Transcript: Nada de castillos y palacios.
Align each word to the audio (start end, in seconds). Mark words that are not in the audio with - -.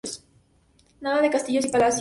Nada 0.99 1.21
de 1.21 1.29
castillos 1.29 1.65
y 1.65 1.69
palacios. 1.69 1.89